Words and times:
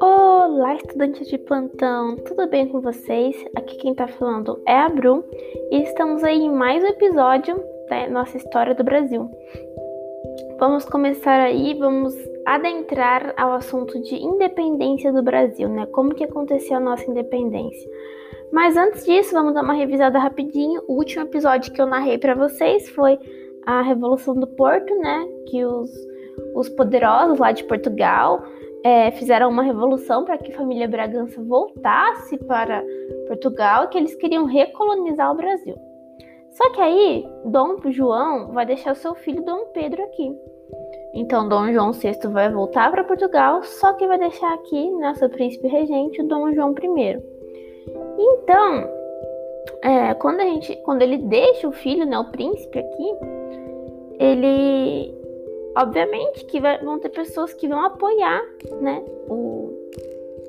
Olá, 0.00 0.74
estudantes 0.74 1.28
de 1.28 1.38
plantão, 1.38 2.16
tudo 2.16 2.48
bem 2.48 2.66
com 2.66 2.80
vocês? 2.80 3.36
Aqui 3.54 3.76
quem 3.76 3.94
tá 3.94 4.08
falando 4.08 4.60
é 4.66 4.74
a 4.74 4.88
Bru 4.88 5.24
e 5.70 5.82
estamos 5.82 6.24
aí 6.24 6.38
em 6.38 6.50
mais 6.50 6.82
um 6.82 6.88
episódio 6.88 7.62
da 7.88 8.08
nossa 8.08 8.36
história 8.36 8.74
do 8.74 8.82
Brasil. 8.82 9.30
Vamos 10.58 10.84
começar 10.86 11.38
aí, 11.38 11.74
vamos 11.74 12.12
adentrar 12.44 13.32
ao 13.36 13.52
assunto 13.52 14.02
de 14.02 14.16
independência 14.16 15.12
do 15.12 15.22
Brasil, 15.22 15.68
né? 15.68 15.86
Como 15.86 16.14
que 16.14 16.24
aconteceu 16.24 16.78
a 16.78 16.80
nossa 16.80 17.08
independência. 17.08 17.88
Mas 18.50 18.76
antes 18.76 19.04
disso, 19.04 19.32
vamos 19.34 19.54
dar 19.54 19.62
uma 19.62 19.74
revisada 19.74 20.18
rapidinho. 20.18 20.82
O 20.88 20.94
último 20.94 21.22
episódio 21.22 21.72
que 21.72 21.80
eu 21.80 21.86
narrei 21.86 22.18
para 22.18 22.34
vocês 22.34 22.88
foi 22.88 23.18
a 23.66 23.82
Revolução 23.82 24.34
do 24.34 24.46
Porto, 24.46 24.94
né? 24.96 25.26
Que 25.48 25.64
os, 25.64 25.90
os 26.54 26.68
poderosos 26.68 27.38
lá 27.38 27.52
de 27.52 27.64
Portugal 27.64 28.42
é, 28.84 29.10
fizeram 29.12 29.48
uma 29.48 29.62
revolução 29.62 30.24
para 30.24 30.36
que 30.36 30.52
a 30.52 30.56
família 30.56 30.86
Bragança 30.86 31.42
voltasse 31.42 32.36
para 32.38 32.84
Portugal 33.26 33.88
que 33.88 33.96
eles 33.96 34.14
queriam 34.14 34.44
recolonizar 34.44 35.32
o 35.32 35.36
Brasil. 35.36 35.74
Só 36.50 36.70
que 36.70 36.80
aí, 36.80 37.26
Dom 37.46 37.76
João 37.86 38.52
vai 38.52 38.64
deixar 38.64 38.92
o 38.92 38.96
seu 38.96 39.14
filho 39.14 39.44
Dom 39.44 39.66
Pedro 39.72 40.02
aqui. 40.04 40.32
Então, 41.14 41.48
Dom 41.48 41.72
João 41.72 41.92
VI 41.92 42.12
vai 42.30 42.50
voltar 42.50 42.90
para 42.90 43.04
Portugal, 43.04 43.62
só 43.62 43.92
que 43.94 44.06
vai 44.06 44.18
deixar 44.18 44.52
aqui, 44.52 44.90
né, 44.92 45.14
seu 45.14 45.30
príncipe 45.30 45.66
regente, 45.66 46.22
Dom 46.24 46.52
João 46.52 46.72
I. 46.72 47.22
Então, 48.18 48.88
é, 49.84 50.14
quando, 50.14 50.40
a 50.40 50.44
gente, 50.44 50.74
quando 50.76 51.02
ele 51.02 51.18
deixa 51.18 51.68
o 51.68 51.72
filho, 51.72 52.06
né, 52.06 52.18
o 52.18 52.30
príncipe 52.30 52.78
aqui, 52.78 53.14
ele 54.18 55.14
obviamente 55.76 56.46
que 56.46 56.58
vai, 56.58 56.82
vão 56.82 56.98
ter 56.98 57.10
pessoas 57.10 57.52
que 57.52 57.68
vão 57.68 57.84
apoiar, 57.84 58.40
né, 58.80 59.04
o, 59.28 59.70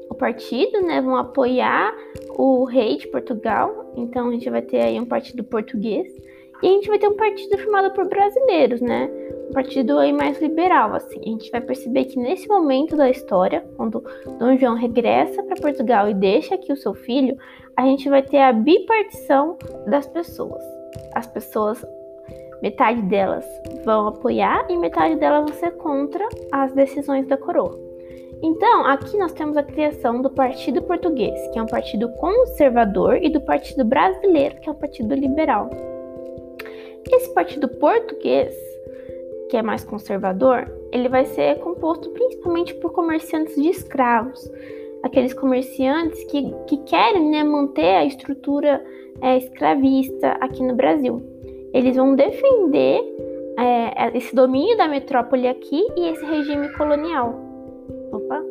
o 0.09 0.15
partido, 0.15 0.81
né, 0.81 1.01
vão 1.01 1.17
apoiar 1.17 1.93
o 2.37 2.63
rei 2.63 2.95
de 2.95 3.07
Portugal. 3.09 3.91
Então 3.97 4.29
a 4.29 4.31
gente 4.31 4.49
vai 4.49 4.61
ter 4.61 4.79
aí 4.79 4.97
um 4.99 5.05
partido 5.05 5.43
português 5.43 6.07
e 6.63 6.67
a 6.67 6.71
gente 6.71 6.87
vai 6.87 6.97
ter 6.97 7.09
um 7.09 7.17
partido 7.17 7.57
formado 7.57 7.91
por 7.93 8.07
brasileiros, 8.07 8.79
né? 8.79 9.09
Um 9.49 9.53
partido 9.53 9.99
aí 9.99 10.13
mais 10.13 10.41
liberal, 10.41 10.93
assim. 10.93 11.19
A 11.19 11.29
gente 11.29 11.51
vai 11.51 11.59
perceber 11.59 12.05
que 12.05 12.17
nesse 12.17 12.47
momento 12.47 12.95
da 12.95 13.09
história, 13.09 13.65
quando 13.75 14.01
Dom 14.39 14.57
João 14.57 14.75
regressa 14.75 15.43
para 15.43 15.61
Portugal 15.61 16.09
e 16.09 16.13
deixa 16.13 16.55
aqui 16.55 16.71
o 16.71 16.77
seu 16.77 16.93
filho, 16.93 17.37
a 17.77 17.83
gente 17.83 18.09
vai 18.09 18.21
ter 18.21 18.39
a 18.39 18.53
bipartição 18.53 19.57
das 19.87 20.07
pessoas. 20.07 20.63
As 21.13 21.27
pessoas 21.27 21.85
Metade 22.61 23.01
delas 23.03 23.45
vão 23.83 24.07
apoiar 24.07 24.65
e 24.69 24.77
metade 24.77 25.15
delas 25.17 25.45
vão 25.45 25.53
ser 25.59 25.71
contra 25.77 26.27
as 26.51 26.71
decisões 26.73 27.27
da 27.27 27.37
coroa. 27.37 27.77
Então, 28.41 28.85
aqui 28.85 29.17
nós 29.17 29.33
temos 29.33 29.55
a 29.55 29.63
criação 29.63 30.21
do 30.21 30.29
Partido 30.29 30.81
Português, 30.81 31.39
que 31.51 31.59
é 31.59 31.61
um 31.61 31.67
partido 31.67 32.09
conservador, 32.13 33.17
e 33.21 33.29
do 33.29 33.39
Partido 33.41 33.85
Brasileiro, 33.85 34.59
que 34.59 34.69
é 34.69 34.71
um 34.71 34.75
partido 34.75 35.13
liberal. 35.13 35.69
Esse 37.11 37.33
partido 37.33 37.67
português, 37.67 38.55
que 39.49 39.57
é 39.57 39.61
mais 39.61 39.83
conservador, 39.83 40.67
ele 40.91 41.07
vai 41.07 41.25
ser 41.25 41.59
composto 41.59 42.09
principalmente 42.09 42.73
por 42.75 42.91
comerciantes 42.93 43.55
de 43.55 43.69
escravos, 43.69 44.51
aqueles 45.05 45.33
comerciantes 45.33 46.21
que, 46.25 46.53
que 46.67 46.77
querem 46.83 47.29
né, 47.29 47.43
manter 47.43 47.95
a 47.95 48.05
estrutura 48.05 48.83
é, 49.21 49.37
escravista 49.37 50.31
aqui 50.41 50.61
no 50.61 50.75
Brasil 50.75 51.35
eles 51.75 51.97
vão 51.97 52.15
defender 52.15 53.01
é, 53.59 54.17
esse 54.17 54.33
domínio 54.33 54.77
da 54.77 54.87
metrópole 54.87 55.45
aqui 55.45 55.85
e 55.97 56.07
esse 56.07 56.25
regime 56.25 56.69
colonial. 56.69 57.37
Opa! 58.13 58.41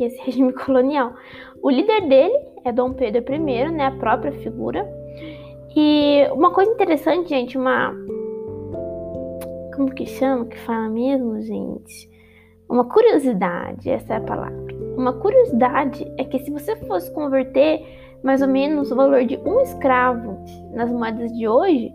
E 0.00 0.04
esse 0.04 0.20
regime 0.26 0.52
colonial. 0.52 1.14
O 1.62 1.70
líder 1.70 2.08
dele 2.08 2.36
é 2.64 2.72
Dom 2.72 2.92
Pedro 2.94 3.22
I, 3.32 3.70
né? 3.70 3.86
A 3.86 3.92
própria 3.92 4.32
figura. 4.32 4.84
E 5.76 6.26
uma 6.32 6.50
coisa 6.50 6.72
interessante, 6.72 7.28
gente, 7.28 7.56
uma. 7.56 7.94
Como 9.76 9.94
que 9.94 10.04
chama? 10.06 10.46
Que 10.46 10.58
fala 10.58 10.88
mesmo, 10.88 11.40
gente? 11.40 12.10
Uma 12.68 12.84
curiosidade, 12.84 13.88
essa 13.88 14.14
é 14.14 14.16
a 14.16 14.20
palavra. 14.20 14.69
Uma 14.96 15.12
curiosidade 15.12 16.10
é 16.16 16.24
que 16.24 16.38
se 16.40 16.50
você 16.50 16.76
fosse 16.76 17.10
converter 17.12 17.82
mais 18.22 18.42
ou 18.42 18.48
menos 18.48 18.90
o 18.90 18.96
valor 18.96 19.24
de 19.24 19.36
um 19.38 19.60
escravo 19.60 20.38
nas 20.72 20.90
moedas 20.90 21.32
de 21.32 21.48
hoje, 21.48 21.92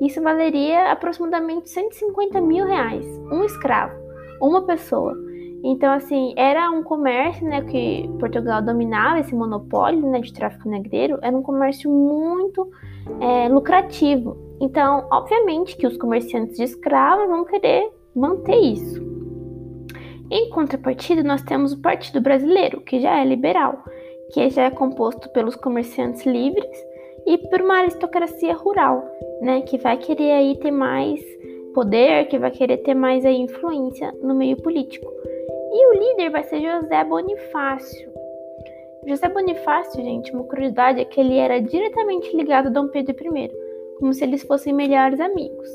isso 0.00 0.20
valeria 0.22 0.90
aproximadamente 0.90 1.70
150 1.70 2.40
mil 2.40 2.66
reais, 2.66 3.06
um 3.30 3.44
escravo, 3.44 3.94
uma 4.40 4.62
pessoa. 4.62 5.14
Então, 5.62 5.92
assim, 5.92 6.32
era 6.36 6.70
um 6.70 6.82
comércio, 6.82 7.46
né, 7.46 7.62
que 7.62 8.08
Portugal 8.18 8.62
dominava, 8.62 9.20
esse 9.20 9.34
monopólio, 9.34 10.08
né, 10.10 10.20
de 10.20 10.32
tráfico 10.32 10.68
negreiro, 10.68 11.18
era 11.20 11.36
um 11.36 11.42
comércio 11.42 11.90
muito 11.90 12.70
é, 13.20 13.48
lucrativo. 13.48 14.36
Então, 14.58 15.06
obviamente 15.10 15.76
que 15.76 15.86
os 15.86 15.98
comerciantes 15.98 16.56
de 16.56 16.64
escravos 16.64 17.28
vão 17.28 17.44
querer 17.44 17.90
manter 18.14 18.56
isso. 18.56 19.09
Em 20.30 20.48
contrapartida, 20.50 21.24
nós 21.24 21.42
temos 21.42 21.72
o 21.72 21.82
Partido 21.82 22.20
Brasileiro, 22.20 22.80
que 22.80 23.00
já 23.00 23.20
é 23.20 23.24
liberal, 23.24 23.82
que 24.32 24.48
já 24.50 24.64
é 24.64 24.70
composto 24.70 25.28
pelos 25.30 25.56
comerciantes 25.56 26.24
livres 26.24 26.86
e 27.26 27.36
por 27.36 27.60
uma 27.60 27.80
aristocracia 27.80 28.54
rural, 28.54 29.04
né, 29.40 29.62
que 29.62 29.76
vai 29.76 29.96
querer 29.96 30.30
aí 30.30 30.56
ter 30.58 30.70
mais 30.70 31.20
poder, 31.74 32.28
que 32.28 32.38
vai 32.38 32.50
querer 32.50 32.78
ter 32.78 32.94
mais 32.94 33.24
aí 33.24 33.36
influência 33.40 34.12
no 34.22 34.34
meio 34.34 34.56
político. 34.56 35.10
E 35.72 35.86
o 35.86 35.92
líder 35.98 36.30
vai 36.30 36.44
ser 36.44 36.60
José 36.60 37.04
Bonifácio. 37.04 38.10
José 39.06 39.28
Bonifácio, 39.28 40.02
gente, 40.02 40.32
uma 40.32 40.44
curiosidade 40.44 41.00
é 41.00 41.04
que 41.04 41.20
ele 41.20 41.38
era 41.38 41.60
diretamente 41.60 42.36
ligado 42.36 42.66
a 42.66 42.70
Dom 42.70 42.88
Pedro 42.88 43.36
I, 43.36 43.50
como 43.98 44.12
se 44.12 44.22
eles 44.22 44.42
fossem 44.42 44.72
melhores 44.72 45.18
amigos. 45.20 45.68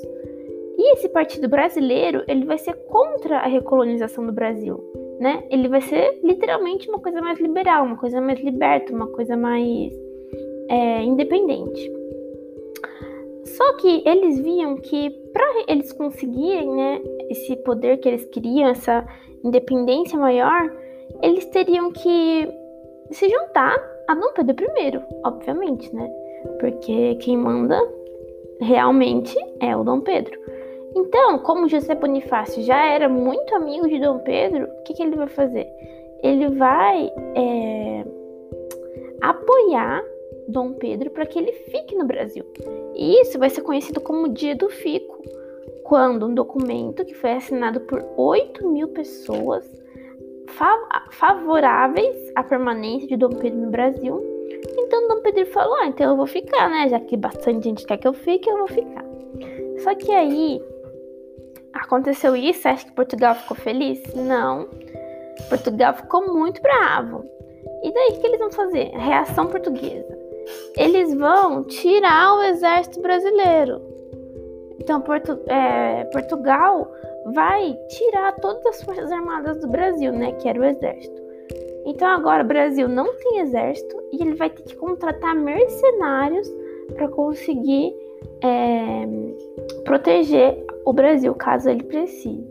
E 0.86 0.94
esse 0.94 1.10
partido 1.10 1.50
brasileiro, 1.50 2.24
ele 2.28 2.46
vai 2.46 2.60
ser 2.60 2.76
contra 2.76 3.40
a 3.40 3.48
recolonização 3.48 4.24
do 4.24 4.32
Brasil, 4.32 4.80
né? 5.20 5.44
Ele 5.50 5.68
vai 5.68 5.82
ser 5.82 6.20
literalmente 6.24 6.88
uma 6.88 7.00
coisa 7.00 7.20
mais 7.24 7.40
liberal, 7.40 7.86
uma 7.86 7.98
coisa 7.98 8.22
mais 8.22 8.40
liberta, 8.40 8.94
uma 8.94 9.08
coisa 9.08 9.36
mais 9.36 9.92
é, 10.70 11.02
independente. 11.02 11.92
Só 13.46 13.74
que 13.78 14.04
eles 14.08 14.40
viam 14.42 14.76
que 14.76 15.10
para 15.34 15.64
eles 15.68 15.92
conseguirem 15.92 16.72
né, 16.72 17.02
esse 17.32 17.56
poder 17.64 17.98
que 17.98 18.08
eles 18.08 18.26
queriam, 18.26 18.70
essa 18.70 19.08
independência 19.44 20.20
maior, 20.20 20.72
eles 21.24 21.48
teriam 21.48 21.92
que 21.92 22.48
se 23.10 23.28
juntar 23.28 23.76
a 24.08 24.14
Dom 24.14 24.34
Pedro 24.36 24.68
I, 24.78 25.02
obviamente, 25.24 25.92
né? 25.96 26.08
Porque 26.60 27.16
quem 27.16 27.38
manda 27.38 27.82
realmente 28.62 29.36
é 29.60 29.76
o 29.76 29.84
Dom 29.84 30.02
Pedro. 30.02 30.46
Então, 30.96 31.40
como 31.40 31.68
José 31.68 31.94
Bonifácio 31.94 32.64
já 32.64 32.86
era 32.86 33.10
muito 33.10 33.54
amigo 33.54 33.88
de 33.88 34.00
Dom 34.00 34.20
Pedro, 34.20 34.66
o 34.66 34.84
que, 34.84 34.94
que 34.94 35.04
ele 35.04 35.16
vai 35.16 35.28
fazer? 35.28 35.68
Ele 36.24 36.50
vai 36.50 37.12
é, 37.36 38.06
apoiar 39.22 40.04
Dom 40.48 40.74
Pedro 40.74 41.10
para 41.10 41.26
que 41.26 41.38
ele 41.38 41.52
fique 41.52 41.96
no 41.96 42.06
Brasil. 42.06 42.46
E 42.96 43.22
isso 43.22 43.38
vai 43.38 43.50
ser 43.50 43.62
conhecido 43.62 44.00
como 44.00 44.30
Dia 44.30 44.56
do 44.56 44.70
Fico, 44.70 45.22
quando 45.84 46.28
um 46.28 46.34
documento 46.34 47.04
que 47.04 47.14
foi 47.14 47.34
assinado 47.34 47.82
por 47.82 48.04
8 48.16 48.68
mil 48.68 48.88
pessoas 48.88 49.70
favoráveis 51.12 52.32
à 52.36 52.44
permanência 52.44 53.08
de 53.08 53.18
Dom 53.18 53.30
Pedro 53.30 53.60
no 53.60 53.70
Brasil. 53.70 54.24
Então 54.78 55.08
Dom 55.10 55.22
Pedro 55.22 55.46
falou: 55.48 55.76
ah, 55.76 55.88
então 55.88 56.12
eu 56.12 56.16
vou 56.16 56.28
ficar, 56.28 56.70
né? 56.70 56.88
Já 56.88 57.00
que 57.00 57.18
bastante 57.18 57.66
gente 57.66 57.86
quer 57.86 57.98
que 57.98 58.08
eu 58.08 58.14
fique, 58.14 58.50
eu 58.50 58.58
vou 58.58 58.68
ficar. 58.68 59.04
Só 59.80 59.94
que 59.94 60.12
aí 60.12 60.62
aconteceu 61.86 62.36
isso, 62.36 62.68
acha 62.68 62.86
que 62.86 62.92
Portugal 62.92 63.36
ficou 63.36 63.58
feliz? 63.58 64.02
Não. 64.14 64.68
Portugal 65.50 65.94
ficou 65.94 66.34
muito 66.34 66.62
bravo. 66.62 67.24
E 67.84 67.94
daí 67.94 68.10
o 68.12 68.20
que 68.20 68.28
eles 68.28 68.40
vão 68.40 68.52
fazer? 68.52 68.90
Reação 68.96 69.48
portuguesa 69.48 70.26
eles 70.78 71.14
vão 71.14 71.64
tirar 71.64 72.36
o 72.38 72.44
exército 72.44 73.02
brasileiro. 73.02 73.82
Então, 74.80 75.04
é, 75.48 76.04
Portugal 76.06 76.92
vai 77.34 77.76
tirar 77.90 78.34
todas 78.34 78.66
as 78.68 78.84
forças 78.84 79.12
armadas 79.12 79.60
do 79.60 79.68
Brasil, 79.68 80.12
né? 80.12 80.34
Que 80.34 80.48
era 80.48 80.60
o 80.60 80.64
exército. 80.64 81.24
Então, 81.86 82.08
agora 82.08 82.44
o 82.44 82.48
Brasil 82.48 82.88
não 82.88 83.14
tem 83.16 83.40
exército 83.40 83.96
e 84.12 84.22
ele 84.22 84.36
vai 84.36 84.50
ter 84.50 84.64
que 84.64 84.76
contratar 84.76 85.36
mercenários 85.36 86.48
para 86.94 87.08
conseguir 87.08 87.96
é, 88.44 89.08
proteger 89.84 90.65
o 90.86 90.94
Brasil, 90.94 91.34
caso 91.34 91.70
ele 91.70 91.84
precise. 91.84 92.48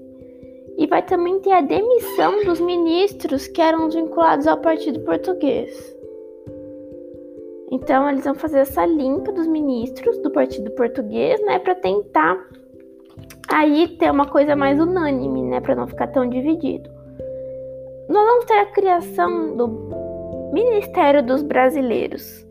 E 0.77 0.87
vai 0.87 1.03
também 1.03 1.41
ter 1.41 1.53
a 1.53 1.61
demissão 1.61 2.45
dos 2.45 2.61
ministros 2.61 3.47
que 3.47 3.61
eram 3.61 3.89
vinculados 3.89 4.47
ao 4.47 4.59
Partido 4.59 5.01
Português. 5.01 5.95
Então, 7.71 8.09
eles 8.09 8.25
vão 8.25 8.35
fazer 8.35 8.59
essa 8.59 8.85
limpa 8.85 9.33
dos 9.33 9.47
ministros 9.47 10.19
do 10.19 10.31
Partido 10.31 10.71
Português, 10.73 11.41
né, 11.45 11.59
para 11.59 11.75
tentar 11.75 12.39
aí 13.49 13.89
ter 13.99 14.11
uma 14.11 14.27
coisa 14.27 14.55
mais 14.57 14.81
unânime, 14.81 15.43
né, 15.43 15.61
para 15.61 15.75
não 15.75 15.87
ficar 15.87 16.09
tão 16.09 16.29
dividido. 16.29 16.91
Nós 18.09 18.25
vamos 18.27 18.45
ter 18.45 18.59
a 18.59 18.67
criação 18.67 19.57
do 19.57 19.69
Ministério 20.53 21.23
dos 21.23 21.43
Brasileiros, 21.43 22.47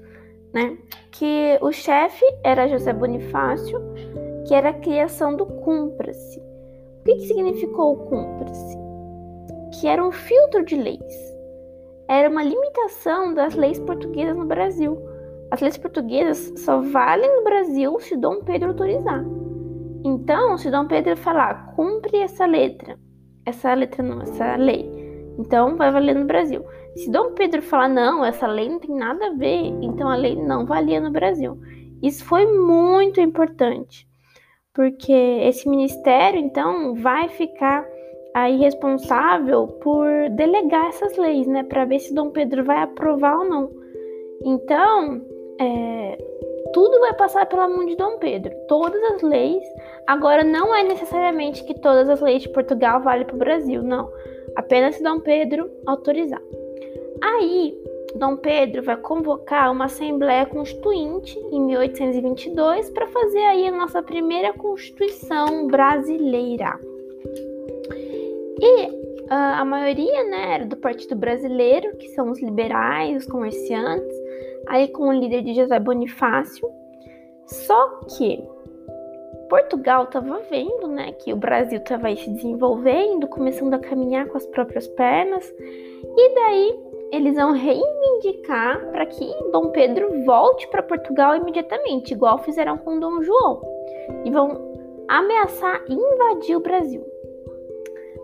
né? 0.54 0.78
Que 1.12 1.58
o 1.62 1.72
chefe 1.72 2.26
era 2.44 2.68
José 2.68 2.92
Bonifácio, 2.92 3.80
que 4.48 4.54
era 4.54 4.70
a 4.70 4.74
criação 4.74 5.36
do 5.36 5.46
Cumpra-se. 5.46 6.40
O 6.40 7.04
que, 7.06 7.16
que 7.16 7.28
significou 7.28 7.94
o 7.94 7.98
Cumpra-se? 8.06 8.78
Que 9.80 9.88
era 9.88 10.06
um 10.06 10.12
filtro 10.12 10.64
de 10.64 10.76
leis. 10.76 11.34
Era 12.08 12.30
uma 12.30 12.44
limitação 12.44 13.34
das 13.34 13.56
leis 13.56 13.80
portuguesas 13.80 14.36
no 14.36 14.46
Brasil. 14.46 14.98
As 15.52 15.62
leis 15.62 15.78
portuguesas 15.78 16.54
só 16.58 16.82
valem 16.82 17.36
no 17.38 17.44
Brasil 17.44 18.00
se 18.00 18.16
Dom 18.18 18.42
Pedro 18.44 18.70
autorizar. 18.70 19.24
Então, 20.06 20.58
se 20.58 20.70
Dom 20.70 20.86
Pedro 20.86 21.16
falar, 21.16 21.74
cumpre 21.76 22.18
essa 22.18 22.46
letra, 22.46 23.00
essa 23.46 23.74
letra 23.74 24.04
não, 24.04 24.22
essa 24.22 24.58
lei, 24.58 24.92
então 25.40 25.78
vai 25.78 25.92
valer 25.92 26.16
no 26.16 26.26
Brasil. 26.26 26.64
Se 26.96 27.10
Dom 27.10 27.32
Pedro 27.32 27.62
falar, 27.62 27.88
não, 27.88 28.24
essa 28.24 28.46
lei 28.46 28.68
não 28.68 28.80
tem 28.80 28.96
nada 28.96 29.28
a 29.28 29.34
ver, 29.34 29.74
então 29.82 30.10
a 30.10 30.16
lei 30.16 30.36
não 30.36 30.66
valia 30.66 31.00
no 31.00 31.12
Brasil. 31.12 31.58
Isso 32.02 32.26
foi 32.26 32.46
muito 32.46 33.22
importante, 33.22 34.06
porque 34.74 35.14
esse 35.14 35.70
ministério, 35.70 36.40
então, 36.40 36.96
vai 36.96 37.30
ficar 37.30 37.86
aí 38.34 38.58
responsável 38.58 39.68
por 39.68 40.08
delegar 40.32 40.88
essas 40.88 41.16
leis, 41.18 41.46
né, 41.48 41.64
para 41.64 41.86
ver 41.86 42.00
se 42.00 42.14
Dom 42.14 42.32
Pedro 42.32 42.64
vai 42.64 42.78
aprovar 42.78 43.38
ou 43.38 43.46
não. 43.46 43.72
Então, 44.44 45.22
é, 45.60 46.18
tudo 46.74 47.00
vai 47.00 47.14
passar 47.14 47.46
pela 47.46 47.70
mão 47.70 47.86
de 47.86 47.96
Dom 47.96 48.18
Pedro. 48.18 48.52
Todas 48.68 49.02
as 49.14 49.22
leis. 49.22 49.64
Agora, 50.08 50.44
não 50.44 50.76
é 50.76 50.84
necessariamente 50.84 51.64
que 51.64 51.80
todas 51.80 52.10
as 52.10 52.20
leis 52.20 52.42
de 52.42 52.50
Portugal 52.50 53.02
valem 53.02 53.26
para 53.26 53.36
o 53.36 53.40
Brasil, 53.40 53.84
não. 53.84 54.12
Apenas 54.56 54.96
se 54.96 55.04
Dom 55.04 55.20
Pedro 55.20 55.70
autorizar. 55.86 56.42
Aí, 57.22 57.78
Dom 58.16 58.38
Pedro 58.38 58.84
vai 58.84 58.98
convocar 58.98 59.72
uma 59.72 59.86
Assembleia 59.86 60.46
Constituinte 60.46 61.38
em 61.52 61.62
1822 61.62 62.90
para 62.92 63.08
fazer 63.08 63.44
aí 63.46 63.68
a 63.68 63.72
nossa 63.72 64.04
primeira 64.04 64.54
Constituição 64.54 65.68
brasileira. 65.68 66.80
E 68.60 68.86
uh, 68.86 69.26
a 69.30 69.66
maioria 69.66 70.24
né, 70.26 70.56
era 70.56 70.66
do 70.66 70.78
Partido 70.78 71.16
Brasileiro, 71.16 71.96
que 71.98 72.10
são 72.10 72.30
os 72.30 72.42
liberais, 72.42 73.24
os 73.24 73.26
comerciantes, 73.26 74.16
aí 74.68 74.88
com 74.90 75.08
o 75.08 75.14
líder 75.14 75.42
de 75.42 75.56
José 75.56 75.80
Bonifácio. 75.80 76.70
Só 77.46 78.00
que 78.16 78.42
Portugal 79.50 80.06
estava 80.06 80.40
vendo, 80.50 80.88
né, 80.88 81.12
que 81.14 81.34
o 81.34 81.36
Brasil 81.36 81.80
estava 81.80 82.16
se 82.16 82.30
desenvolvendo, 82.30 83.28
começando 83.28 83.74
a 83.74 83.80
caminhar 83.80 84.28
com 84.28 84.38
as 84.38 84.46
próprias 84.46 84.88
pernas, 84.88 85.52
e 86.18 86.36
daí 86.36 86.93
eles 87.14 87.36
vão 87.36 87.52
reivindicar 87.52 88.90
para 88.92 89.06
que 89.06 89.24
Dom 89.52 89.70
Pedro 89.70 90.26
volte 90.26 90.68
para 90.70 90.82
Portugal 90.82 91.36
imediatamente, 91.36 92.12
igual 92.12 92.40
fizeram 92.40 92.76
com 92.76 93.00
Dom 93.00 93.22
João, 93.22 93.62
e 94.26 94.32
vão 94.32 94.74
ameaçar 95.08 95.84
invadir 95.88 96.56
o 96.56 96.60
Brasil. 96.60 97.06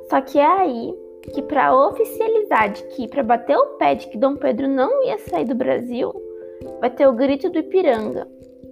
Só 0.10 0.20
que 0.22 0.40
é 0.40 0.46
aí 0.46 0.98
que 1.32 1.44
para 1.44 1.76
oficializar 1.88 2.72
de 2.72 2.84
que 2.88 3.08
para 3.08 3.22
bater 3.22 3.56
o 3.56 3.78
pé 3.78 3.94
de 3.94 4.08
que 4.08 4.18
Dom 4.18 4.36
Pedro 4.36 4.68
não 4.68 5.06
ia 5.06 5.20
sair 5.20 5.46
do 5.46 5.54
Brasil, 5.54 6.12
vai 6.82 6.90
ter 6.90 7.08
o 7.08 7.14
grito 7.14 7.48
do 7.48 7.60
Ipiranga, 7.60 8.28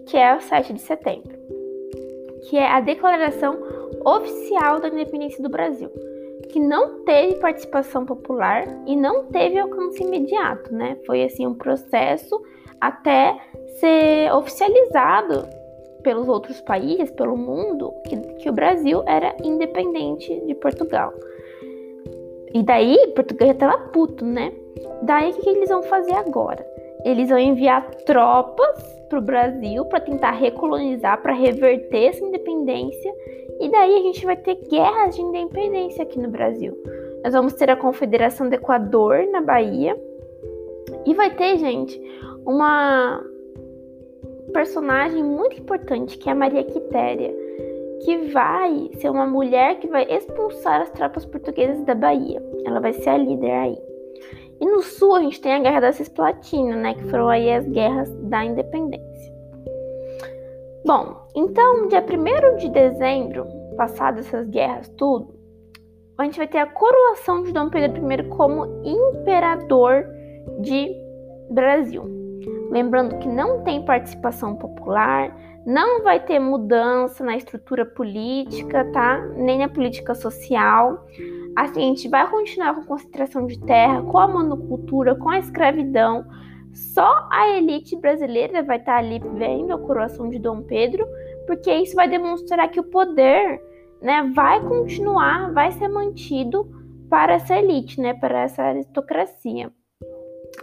que 0.08 0.18
é 0.18 0.36
o 0.36 0.42
7 0.42 0.74
de 0.74 0.82
setembro, 0.82 1.38
que 2.50 2.58
é 2.58 2.68
a 2.68 2.80
declaração 2.80 3.56
oficial 4.04 4.80
da 4.80 4.88
independência 4.88 5.44
do 5.44 5.50
Brasil, 5.50 5.92
que 6.50 6.60
não 6.60 7.04
teve 7.04 7.36
participação 7.36 8.06
popular 8.06 8.68
e 8.86 8.96
não 8.96 9.26
teve 9.26 9.58
alcance 9.60 10.02
imediato, 10.04 10.74
né? 10.74 10.98
Foi 11.06 11.24
assim 11.24 11.46
um 11.46 11.54
processo 11.54 12.42
até 12.80 13.38
ser 13.80 14.32
oficializado 14.34 15.48
pelos 16.04 16.28
outros 16.28 16.62
países, 16.62 17.12
pelo 17.12 17.36
mundo, 17.36 17.94
que, 18.08 18.16
que 18.16 18.50
o 18.50 18.54
Brasil 18.54 19.04
era 19.06 19.36
independente 19.44 20.40
de 20.46 20.56
Portugal. 20.56 21.14
E 22.54 22.64
daí, 22.64 22.96
Portugal 23.16 23.50
já 23.50 23.54
tava 23.54 23.78
puto, 23.90 24.26
né? 24.26 24.54
Daí, 25.02 25.32
o 25.32 25.34
que, 25.34 25.42
que 25.42 25.50
eles 25.50 25.70
vão 25.70 25.84
fazer 25.84 26.14
agora? 26.14 26.66
Eles 27.04 27.30
vão 27.30 27.38
enviar 27.38 27.86
tropas 28.06 28.98
pro 29.10 29.22
Brasil 29.22 29.86
para 29.86 30.00
tentar 30.00 30.32
recolonizar, 30.32 31.22
para 31.22 31.34
reverter 31.34 32.06
essa 32.06 32.24
independência. 32.24 33.14
E 33.60 33.70
daí 33.70 33.96
a 33.96 34.02
gente 34.02 34.26
vai 34.26 34.38
ter 34.38 34.56
guerras 34.70 35.16
de 35.16 35.22
independência 35.22 36.04
aqui 36.04 36.20
no 36.20 36.30
Brasil. 36.30 36.78
Nós 37.24 37.34
vamos 37.34 37.54
ter 37.54 37.70
a 37.70 37.76
Confederação 37.76 38.50
do 38.50 38.54
Equador 38.54 39.26
na 39.32 39.42
Bahia. 39.42 40.00
E 41.06 41.14
vai 41.14 41.36
ter, 41.36 41.58
gente, 41.58 42.00
uma 42.46 43.24
personagem 44.54 45.24
muito 45.24 45.60
importante 45.60 46.18
que 46.18 46.30
é 46.30 46.32
a 46.32 46.36
Maria 46.36 46.64
Quitéria 46.64 47.34
que 48.02 48.18
vai 48.30 48.90
ser 49.00 49.10
uma 49.10 49.26
mulher 49.26 49.80
que 49.80 49.88
vai 49.88 50.04
expulsar 50.10 50.82
as 50.82 50.90
tropas 50.92 51.26
portuguesas 51.26 51.84
da 51.84 51.96
Bahia. 51.96 52.42
Ela 52.66 52.80
vai 52.80 52.94
ser 52.94 53.10
a 53.10 53.18
líder 53.18 53.52
aí. 53.52 53.78
E 54.60 54.66
no 54.66 54.82
sul 54.82 55.16
a 55.16 55.22
gente 55.22 55.42
tem 55.42 55.54
a 55.54 55.60
Guerra 55.60 55.82
da 55.82 55.92
Cisplatina, 55.92 56.76
né, 56.76 56.94
que 56.94 57.04
foram 57.06 57.30
aí 57.30 57.52
as 57.52 57.68
guerras 57.68 58.10
da 58.24 58.44
independência. 58.44 59.07
Bom, 60.88 61.28
então, 61.36 61.90
dia 61.90 62.02
1 62.02 62.56
de 62.56 62.70
dezembro, 62.70 63.46
passadas 63.76 64.26
essas 64.26 64.48
guerras 64.48 64.88
tudo, 64.98 65.36
a 66.18 66.24
gente 66.24 66.38
vai 66.38 66.48
ter 66.48 66.60
a 66.60 66.66
coroação 66.66 67.44
de 67.44 67.52
Dom 67.52 67.70
Pedro 67.70 68.10
I 68.10 68.24
como 68.30 68.66
imperador 68.86 70.06
de 70.62 70.90
Brasil. 71.52 72.06
Lembrando 72.72 73.18
que 73.18 73.28
não 73.28 73.66
tem 73.66 73.84
participação 73.84 74.56
popular, 74.56 75.36
não 75.66 76.04
vai 76.04 76.22
ter 76.22 76.40
mudança 76.40 77.22
na 77.22 77.36
estrutura 77.36 77.86
política, 77.86 78.90
tá? 78.94 79.20
Nem 79.36 79.60
na 79.60 79.68
política 79.68 80.16
social. 80.16 81.06
Assim, 81.58 81.82
a 81.82 81.88
gente 81.88 82.08
vai 82.08 82.32
continuar 82.32 82.74
com 82.74 82.80
a 82.80 82.86
concentração 82.86 83.46
de 83.46 83.60
terra, 83.60 84.04
com 84.04 84.18
a 84.20 84.28
monocultura, 84.30 85.16
com 85.16 85.28
a 85.28 85.38
escravidão. 85.38 86.26
Só 86.78 87.28
a 87.32 87.58
elite 87.58 87.96
brasileira 87.96 88.62
vai 88.62 88.78
estar 88.78 88.98
ali 88.98 89.20
vendo 89.20 89.74
a 89.74 89.80
coroação 89.80 90.30
de 90.30 90.38
Dom 90.38 90.62
Pedro, 90.62 91.08
porque 91.48 91.74
isso 91.74 91.96
vai 91.96 92.08
demonstrar 92.08 92.70
que 92.70 92.80
o 92.80 92.84
poder, 92.84 93.60
né, 94.00 94.32
vai 94.36 94.64
continuar, 94.64 95.52
vai 95.54 95.72
ser 95.72 95.88
mantido 95.88 96.70
para 97.10 97.34
essa 97.34 97.58
elite, 97.58 98.00
né, 98.00 98.14
para 98.14 98.44
essa 98.44 98.62
aristocracia. 98.62 99.72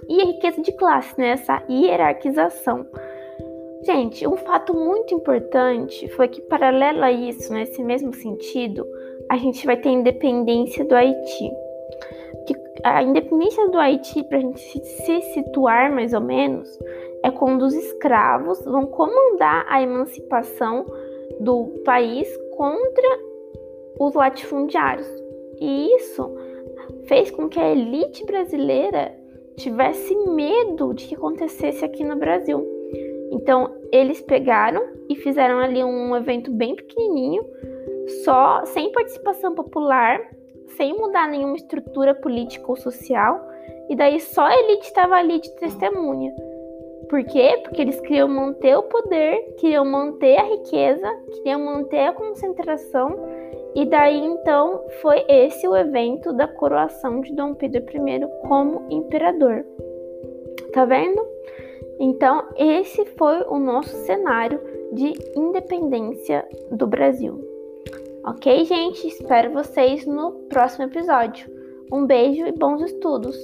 E 0.09 0.21
a 0.21 0.25
riqueza 0.27 0.63
de 0.63 0.71
classe, 0.77 1.19
né, 1.19 1.31
essa 1.31 1.61
hierarquização. 1.69 2.87
Gente, 3.85 4.25
um 4.27 4.37
fato 4.37 4.73
muito 4.73 5.15
importante 5.15 6.07
foi 6.11 6.29
que, 6.29 6.41
paralelo 6.43 7.03
a 7.03 7.11
isso, 7.11 7.53
nesse 7.53 7.83
mesmo 7.83 8.15
sentido, 8.15 8.87
a 9.29 9.37
gente 9.37 9.67
vai 9.67 9.77
ter 9.77 9.89
a 9.89 9.93
independência 9.93 10.85
do 10.85 10.95
Haiti. 10.95 11.51
A 12.83 13.03
independência 13.03 13.69
do 13.69 13.79
Haiti, 13.79 14.23
para 14.25 14.39
a 14.39 14.41
gente 14.41 14.61
se 14.61 15.21
situar 15.33 15.93
mais 15.93 16.13
ou 16.13 16.21
menos, 16.21 16.69
é 17.23 17.31
quando 17.31 17.63
os 17.63 17.75
escravos 17.75 18.63
vão 18.65 18.87
comandar 18.87 19.65
a 19.69 19.81
emancipação 19.81 20.85
do 21.41 21.67
país 21.85 22.29
contra 22.57 23.19
os 23.99 24.15
latifundiários. 24.15 25.09
E 25.61 25.95
isso 25.97 26.31
fez 27.07 27.31
com 27.31 27.49
que 27.49 27.59
a 27.59 27.71
elite 27.71 28.25
brasileira 28.27 29.15
tivesse 29.57 30.15
medo 30.29 30.93
de 30.95 31.07
que 31.07 31.15
acontecesse 31.15 31.85
aqui 31.85 32.05
no 32.05 32.17
Brasil. 32.17 32.67
Então, 33.31 33.75
eles 33.93 34.21
pegaram 34.21 34.83
e 35.09 35.17
fizeram 35.17 35.59
ali 35.59 35.83
um 35.83 36.15
evento 36.17 36.51
bem 36.51 36.75
pequenininho, 36.75 37.45
só 38.25 38.65
sem 38.67 38.93
participação 38.93 39.55
popular, 39.55 40.21
sem 40.77 40.97
mudar 40.97 41.29
nenhuma 41.29 41.57
estrutura 41.57 42.15
política 42.15 42.65
ou 42.69 42.77
social, 42.77 43.41
e 43.89 43.97
daí 43.97 44.21
só 44.21 44.43
a 44.43 44.57
elite 44.57 44.87
estava 44.87 45.17
ali 45.17 45.41
de 45.41 45.51
testemunha. 45.57 46.33
Por 47.09 47.23
quê? 47.25 47.61
Porque 47.63 47.83
eles 47.83 48.01
queriam 48.01 48.29
manter 48.29 48.77
o 48.77 48.83
poder, 48.85 49.55
queriam 49.59 49.85
manter 49.85 50.39
a 50.39 50.45
riqueza, 50.45 51.09
queriam 51.35 51.61
manter 51.61 52.09
a 52.09 52.13
concentração, 52.13 53.15
e 53.75 53.85
daí 53.85 54.19
então 54.19 54.85
foi 55.03 55.25
esse 55.29 55.67
o 55.69 55.77
evento 55.77 56.33
da 56.33 56.49
coroação 56.49 57.21
de 57.21 57.35
Dom 57.35 57.55
Pedro 57.55 57.83
I 57.83 58.27
como 58.49 58.87
imperador. 58.91 59.65
Tá 60.73 60.85
vendo? 60.85 61.25
Então, 62.01 62.49
esse 62.57 63.05
foi 63.17 63.43
o 63.49 63.59
nosso 63.59 63.95
cenário 64.05 64.61
de 64.93 65.13
independência 65.37 66.47
do 66.71 66.87
Brasil. 66.87 67.54
Ok, 68.27 68.65
gente? 68.65 69.07
Espero 69.07 69.53
vocês 69.53 70.07
no 70.07 70.33
próximo 70.49 70.85
episódio. 70.85 71.47
Um 71.93 72.07
beijo 72.07 72.47
e 72.47 72.53
bons 72.53 72.81
estudos! 72.83 73.37